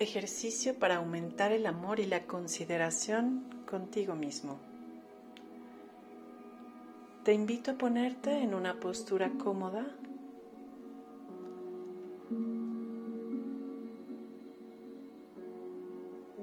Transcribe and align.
ejercicio 0.00 0.74
para 0.74 0.96
aumentar 0.96 1.52
el 1.52 1.66
amor 1.66 2.00
y 2.00 2.06
la 2.06 2.26
consideración 2.26 3.44
contigo 3.70 4.14
mismo. 4.14 4.58
Te 7.22 7.34
invito 7.34 7.72
a 7.72 7.74
ponerte 7.74 8.38
en 8.42 8.54
una 8.54 8.80
postura 8.80 9.30
cómoda. 9.38 9.86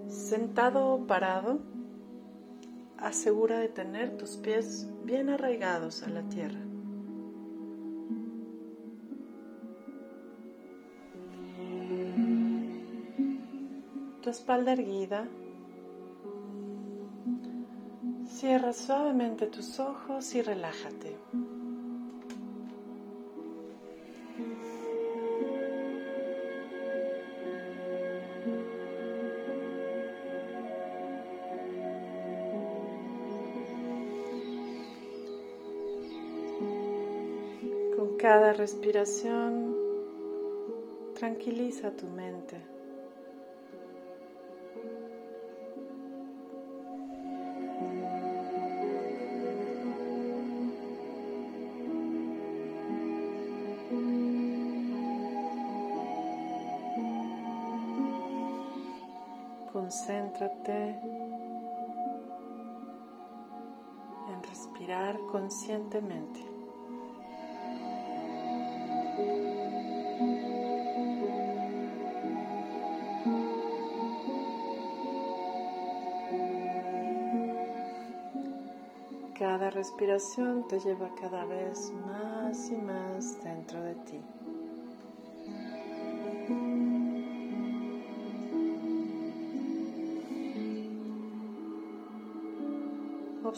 Sentado 0.08 0.94
o 0.94 1.08
parado, 1.08 1.60
asegura 3.00 3.58
de 3.60 3.70
tener 3.70 4.18
tus 4.18 4.38
pies 4.38 4.88
bien 5.04 5.30
arraigados 5.30 6.04
a 6.04 6.10
la 6.10 6.22
tierra. 6.30 6.60
Tu 14.28 14.32
espalda 14.32 14.74
erguida 14.74 15.26
Cierra 18.28 18.74
suavemente 18.74 19.48
tus 19.48 19.80
ojos 19.80 20.36
y 20.36 20.42
relájate. 20.42 21.16
Con 37.96 38.18
cada 38.18 38.52
respiración, 38.52 39.74
tranquiliza 41.16 41.96
tu 41.96 42.08
mente. 42.08 42.77
Concéntrate 59.88 61.00
en 64.28 64.44
respirar 64.50 65.18
conscientemente. 65.32 66.42
Cada 79.40 79.70
respiración 79.70 80.68
te 80.68 80.82
lleva 80.82 81.10
cada 81.16 81.46
vez 81.46 81.94
más 82.06 82.70
y 82.70 82.76
más 82.76 83.42
dentro 83.42 83.82
de 83.82 83.96
ti. 83.96 84.37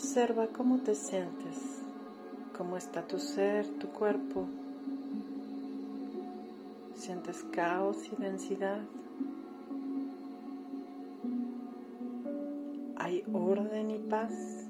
Observa 0.10 0.48
cómo 0.48 0.80
te 0.80 0.96
sientes, 0.96 1.84
cómo 2.58 2.78
está 2.78 3.06
tu 3.06 3.20
ser, 3.20 3.68
tu 3.78 3.90
cuerpo. 3.90 4.48
¿Sientes 6.96 7.46
caos 7.52 7.98
y 8.12 8.20
densidad? 8.20 8.80
¿Hay 12.98 13.24
orden 13.32 13.92
y 13.92 14.00
paz? 14.00 14.69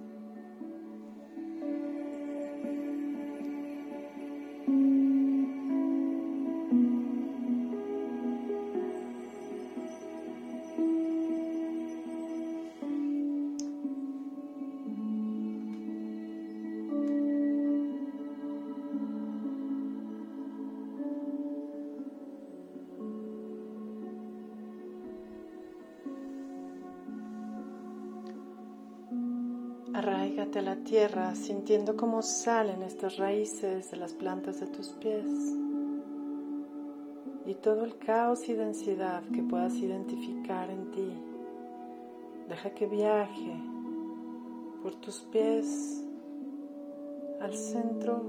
Arraígate 29.99 30.60
a 30.60 30.61
la 30.61 30.77
tierra 30.77 31.36
sintiendo 31.36 31.98
cómo 31.98 32.21
salen 32.21 32.83
estas 32.83 33.17
raíces 33.17 33.92
de 33.92 33.98
las 33.98 34.14
plantas 34.14 34.61
de 34.61 34.67
tus 34.67 34.92
pies 34.92 35.27
y 37.45 37.54
todo 37.55 37.83
el 37.83 37.98
caos 37.98 38.48
y 38.48 38.54
densidad 38.54 39.21
que 39.36 39.43
puedas 39.43 39.76
identificar 39.76 40.70
en 40.70 40.89
ti. 40.92 41.11
Deja 42.48 42.70
que 42.70 42.87
viaje 42.87 43.61
por 44.82 44.95
tus 44.95 45.20
pies 45.20 46.02
al 47.42 47.54
centro, 47.54 48.23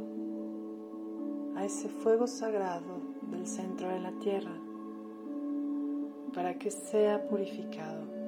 a 1.54 1.64
ese 1.64 1.88
fuego 1.88 2.26
sagrado 2.26 2.98
del 3.30 3.46
centro 3.46 3.90
de 3.90 4.00
la 4.00 4.10
tierra, 4.18 4.58
para 6.34 6.58
que 6.58 6.72
sea 6.72 7.28
purificado. 7.28 8.19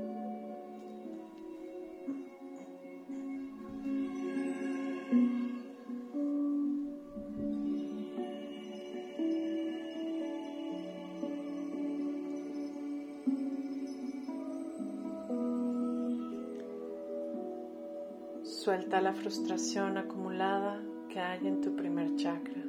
Suelta 18.65 19.01
la 19.01 19.13
frustración 19.13 19.99
acumulada 19.99 20.81
que 21.09 21.19
hay 21.19 21.49
en 21.49 21.61
tu 21.61 21.75
primer 21.75 22.15
chakra. 22.15 22.63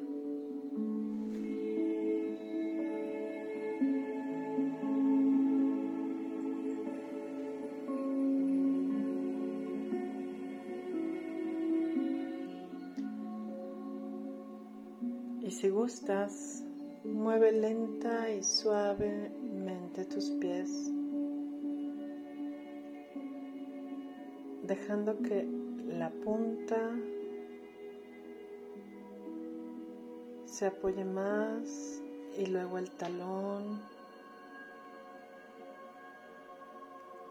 Y 15.44 15.52
si 15.52 15.70
gustas, 15.70 16.64
mueve 17.04 17.52
lenta 17.52 18.32
y 18.32 18.42
suavemente 18.42 20.06
tus 20.06 20.32
pies, 20.32 20.92
dejando 24.64 25.20
que 25.20 25.63
la 25.94 26.10
punta 26.10 26.92
se 30.46 30.68
apoye 30.68 31.06
más 31.06 32.02
y 32.38 32.46
luego 32.48 32.78
el 32.78 32.90
talón. 32.92 33.82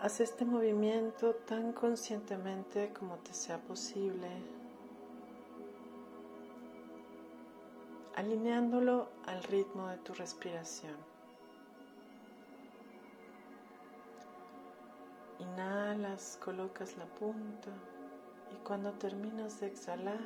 Haz 0.01 0.21
este 0.21 0.45
movimiento 0.45 1.35
tan 1.35 1.73
conscientemente 1.73 2.93
como 2.93 3.17
te 3.19 3.33
sea 3.33 3.59
posible, 3.59 4.29
alineándolo 8.17 9.09
al 9.27 9.43
ritmo 9.45 9.89
de 9.89 9.99
tu 9.99 10.13
respiración. 10.15 10.97
Inhalas, 15.39 16.39
colocas 16.43 16.97
la 16.97 17.07
punta. 17.07 17.71
Y 18.53 18.55
cuando 18.65 18.93
terminas 18.93 19.61
de 19.61 19.69
exhalar, 19.69 20.19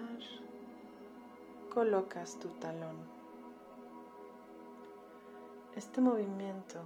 colocas 1.73 2.39
tu 2.41 2.49
talón. 2.49 2.97
Este 5.77 6.01
movimiento 6.01 6.81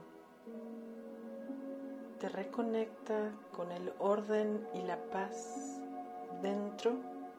te 2.18 2.28
reconecta 2.28 3.30
con 3.56 3.72
el 3.72 3.92
orden 3.98 4.66
y 4.74 4.82
la 4.82 4.98
paz 5.10 5.80
dentro 6.42 6.92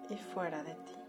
y 0.09 0.15
fuera 0.15 0.63
de 0.63 0.73
ti. 0.73 1.00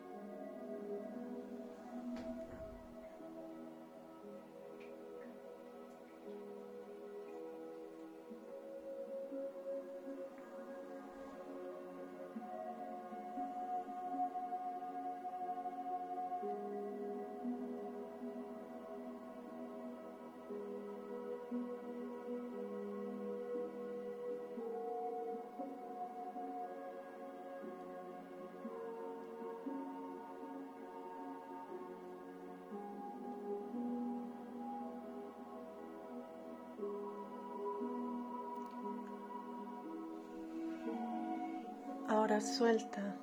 Suelta 42.40 43.14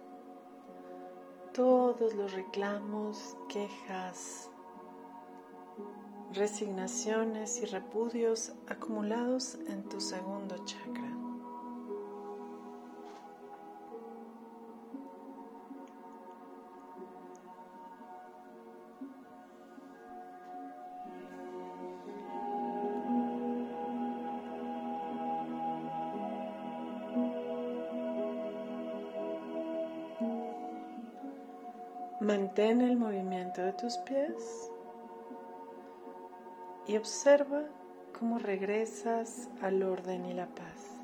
todos 1.52 2.14
los 2.14 2.32
reclamos, 2.34 3.36
quejas, 3.50 4.52
resignaciones 6.34 7.60
y 7.62 7.66
repudios 7.66 8.54
acumulados 8.68 9.56
en 9.68 9.84
tu 9.90 10.00
segundo 10.00 10.64
chakra. 10.64 11.09
Mantén 32.30 32.82
el 32.82 32.96
movimiento 32.96 33.60
de 33.64 33.74
tus 33.74 33.98
pies 33.98 34.70
y 36.86 36.96
observa 36.96 37.64
cómo 38.20 38.38
regresas 38.38 39.50
al 39.64 39.82
orden 39.82 40.26
y 40.26 40.36
la 40.36 40.46
paz. 40.46 40.99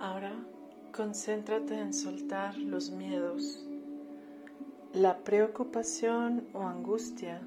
Ahora 0.00 0.32
concéntrate 0.96 1.78
en 1.78 1.92
soltar 1.92 2.56
los 2.56 2.90
miedos, 2.90 3.64
la 4.94 5.18
preocupación 5.18 6.48
o 6.54 6.62
angustia, 6.62 7.42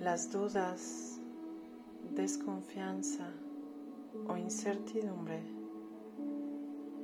las 0.00 0.32
dudas, 0.32 1.20
desconfianza 2.14 3.28
o 4.26 4.38
incertidumbre 4.38 5.42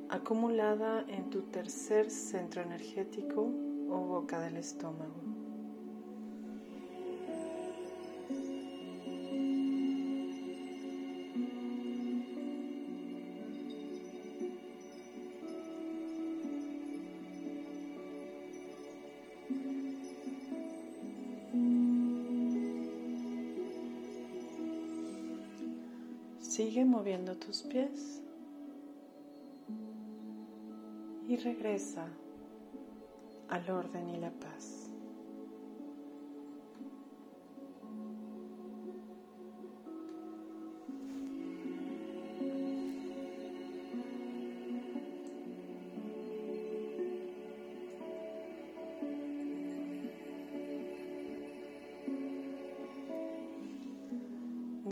acumulada 0.09 1.05
en 1.09 1.31
tu 1.31 1.41
tercer 1.43 2.11
centro 2.11 2.61
energético 2.61 3.51
o 3.89 3.99
boca 3.99 4.41
del 4.41 4.57
estómago. 4.59 5.32
Sigue 26.55 26.85
moviendo 26.85 27.35
tus 27.39 27.63
pies 27.63 28.21
y 31.27 31.37
regresa 31.37 32.07
al 33.49 33.71
orden 33.71 34.11
y 34.11 34.19
la 34.19 34.31
paz. 34.33 34.82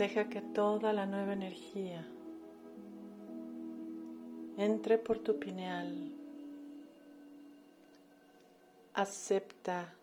Deja 0.01 0.29
que 0.29 0.41
toda 0.41 0.93
la 0.93 1.05
nueva 1.05 1.33
energía 1.33 2.03
entre 4.57 4.97
por 4.97 5.19
tu 5.19 5.37
pineal. 5.37 6.11
Acepta 8.95 9.93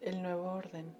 el 0.00 0.20
nuevo 0.20 0.50
orden. 0.50 0.92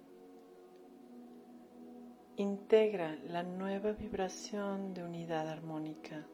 Integra 2.37 3.17
la 3.27 3.43
nueva 3.43 3.91
vibración 3.91 4.93
de 4.93 5.03
unidad 5.03 5.49
armónica. 5.49 6.25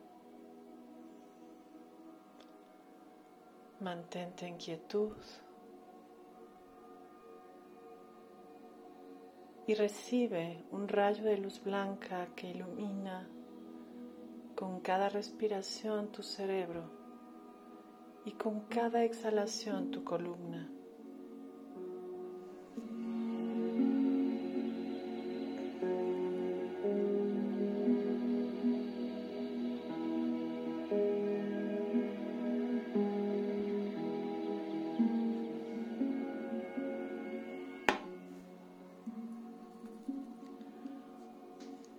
Mantente 3.79 4.45
en 4.45 4.57
quietud. 4.57 5.17
Y 9.71 9.73
recibe 9.73 10.65
un 10.71 10.89
rayo 10.89 11.23
de 11.23 11.37
luz 11.37 11.63
blanca 11.63 12.27
que 12.35 12.49
ilumina 12.49 13.25
con 14.53 14.81
cada 14.81 15.07
respiración 15.07 16.11
tu 16.11 16.23
cerebro 16.23 16.83
y 18.25 18.31
con 18.31 18.67
cada 18.67 19.05
exhalación 19.05 19.89
tu 19.89 20.03
columna. 20.03 20.67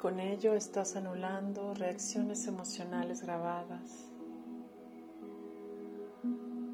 Con 0.03 0.19
ello 0.19 0.55
estás 0.55 0.97
anulando 0.97 1.75
reacciones 1.75 2.49
emocionales 2.49 3.23
grabadas. 3.23 4.11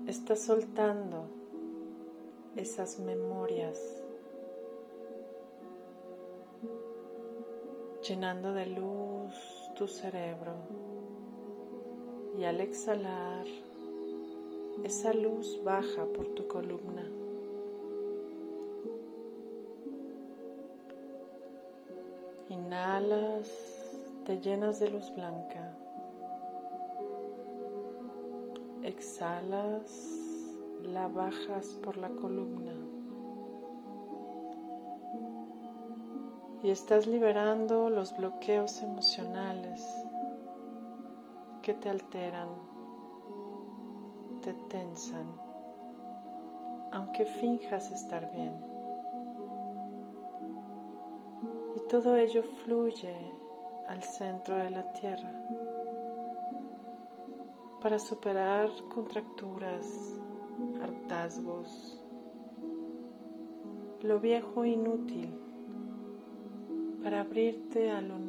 Estás 0.06 0.40
soltando 0.40 1.26
esas 2.56 2.98
memorias, 2.98 4.02
llenando 8.08 8.54
de 8.54 8.64
luz 8.64 9.34
tu 9.76 9.86
cerebro. 9.86 10.54
Y 12.38 12.44
al 12.44 12.62
exhalar, 12.62 13.44
esa 14.84 15.12
luz 15.12 15.60
baja 15.62 16.06
por 16.16 16.28
tu 16.28 16.48
columna. 16.48 17.17
Inhalas, 22.68 23.48
te 24.26 24.38
llenas 24.42 24.78
de 24.78 24.90
luz 24.90 25.10
blanca. 25.14 25.74
Exhalas, 28.82 29.90
la 30.82 31.08
bajas 31.08 31.68
por 31.82 31.96
la 31.96 32.10
columna. 32.10 32.74
Y 36.62 36.68
estás 36.68 37.06
liberando 37.06 37.88
los 37.88 38.14
bloqueos 38.14 38.82
emocionales 38.82 39.82
que 41.62 41.72
te 41.72 41.88
alteran, 41.88 42.50
te 44.42 44.52
tensan, 44.68 45.26
aunque 46.92 47.24
finjas 47.24 47.90
estar 47.92 48.30
bien. 48.30 48.77
todo 51.88 52.16
ello 52.16 52.42
fluye 52.42 53.14
al 53.88 54.02
centro 54.02 54.56
de 54.56 54.70
la 54.70 54.92
tierra 54.92 55.32
para 57.80 57.98
superar 57.98 58.68
contracturas, 58.92 60.20
hartazgos, 60.82 61.98
lo 64.02 64.20
viejo 64.20 64.66
inútil, 64.66 65.32
para 67.02 67.22
abrirte 67.22 67.90
a 67.90 68.02
lo 68.02 68.18
nuevo. 68.18 68.27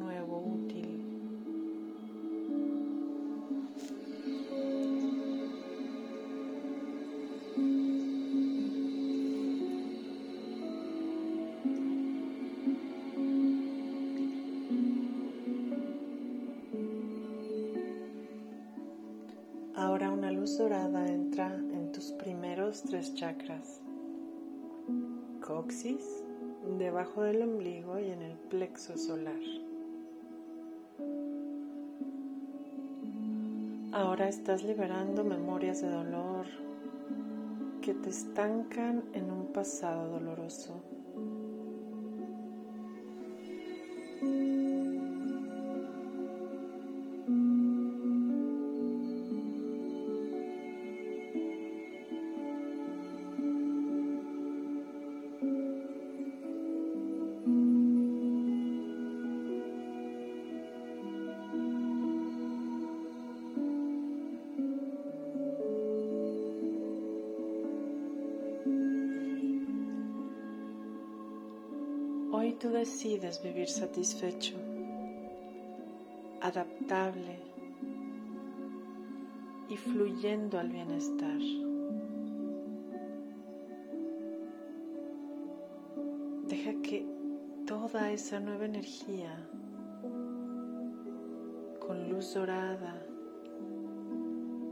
Tres 22.82 23.14
chakras. 23.14 23.80
Coxis, 25.40 26.22
debajo 26.78 27.22
del 27.22 27.42
ombligo 27.42 27.98
y 27.98 28.10
en 28.10 28.22
el 28.22 28.36
plexo 28.36 28.96
solar. 28.96 29.40
Ahora 33.92 34.28
estás 34.28 34.62
liberando 34.62 35.24
memorias 35.24 35.80
de 35.80 35.90
dolor 35.90 36.46
que 37.82 37.94
te 37.94 38.10
estancan 38.10 39.02
en 39.14 39.30
un 39.30 39.46
pasado 39.52 40.08
doloroso. 40.08 40.80
Tú 72.60 72.68
decides 72.68 73.42
vivir 73.42 73.68
satisfecho, 73.68 74.54
adaptable 76.42 77.38
y 79.70 79.76
fluyendo 79.78 80.58
al 80.58 80.68
bienestar. 80.68 81.38
Deja 86.48 86.82
que 86.82 87.06
toda 87.66 88.12
esa 88.12 88.38
nueva 88.40 88.66
energía 88.66 89.48
con 91.78 92.10
luz 92.10 92.34
dorada 92.34 93.02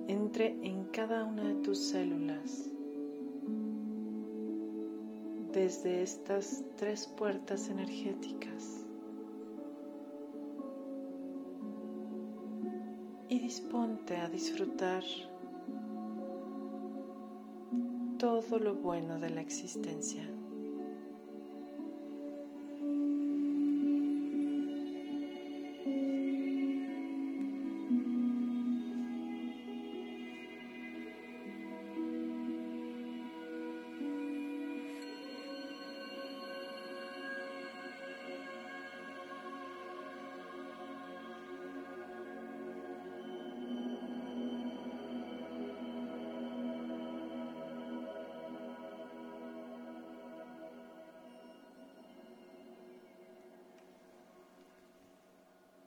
entre 0.08 0.58
en 0.62 0.84
cada 0.92 1.24
una 1.24 1.44
de 1.44 1.54
tus 1.62 1.78
células 1.78 2.70
desde 5.68 6.00
estas 6.00 6.64
tres 6.78 7.06
puertas 7.06 7.68
energéticas 7.68 8.86
y 13.28 13.38
disponte 13.38 14.16
a 14.16 14.30
disfrutar 14.30 15.02
todo 18.18 18.58
lo 18.58 18.76
bueno 18.76 19.20
de 19.20 19.28
la 19.28 19.42
existencia. 19.42 20.26